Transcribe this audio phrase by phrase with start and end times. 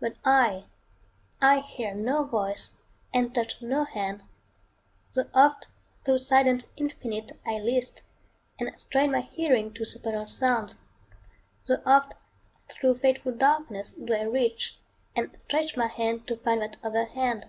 [0.00, 0.64] But I
[1.40, 2.70] I hear no voice
[3.14, 4.24] and touch no hand,
[5.14, 5.68] Tho' oft
[6.04, 8.02] thro' silence infinite, I list,
[8.58, 10.74] And strain my hearing to supernal sounds;
[11.68, 12.14] Tho' oft
[12.68, 14.76] thro' fateful darkness do I reach,
[15.14, 17.46] And stretch my hand to find that other hand.